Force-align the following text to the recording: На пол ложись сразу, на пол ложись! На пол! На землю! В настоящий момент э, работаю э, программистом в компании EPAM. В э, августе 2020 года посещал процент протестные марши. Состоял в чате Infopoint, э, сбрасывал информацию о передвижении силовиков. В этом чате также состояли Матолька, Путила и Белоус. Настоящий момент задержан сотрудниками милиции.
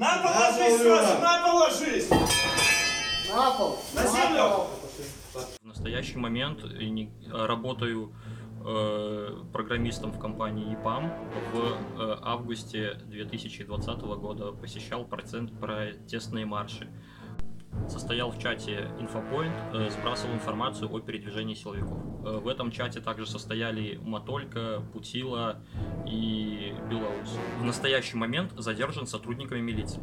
На 0.00 0.16
пол 0.22 0.32
ложись 0.32 0.80
сразу, 0.80 1.20
на 1.20 1.42
пол 1.42 1.58
ложись! 1.58 2.08
На 3.28 3.50
пол! 3.50 3.78
На 3.94 4.06
землю! 4.06 4.66
В 5.62 5.66
настоящий 5.66 6.16
момент 6.16 6.64
э, 6.64 7.06
работаю 7.46 8.14
э, 8.64 9.42
программистом 9.52 10.12
в 10.12 10.18
компании 10.18 10.74
EPAM. 10.74 11.12
В 11.52 12.00
э, 12.00 12.18
августе 12.22 12.94
2020 13.08 14.00
года 14.00 14.52
посещал 14.52 15.04
процент 15.04 15.52
протестные 15.60 16.46
марши. 16.46 16.88
Состоял 17.86 18.30
в 18.30 18.38
чате 18.38 18.90
Infopoint, 18.98 19.52
э, 19.74 19.90
сбрасывал 19.90 20.32
информацию 20.32 20.90
о 20.90 21.00
передвижении 21.00 21.52
силовиков. 21.52 21.98
В 22.42 22.48
этом 22.48 22.70
чате 22.70 23.00
также 23.00 23.26
состояли 23.26 23.98
Матолька, 24.02 24.82
Путила 24.94 25.62
и 26.06 26.74
Белоус. 26.88 27.19
Настоящий 27.70 28.16
момент 28.16 28.50
задержан 28.56 29.06
сотрудниками 29.06 29.60
милиции. 29.60 30.02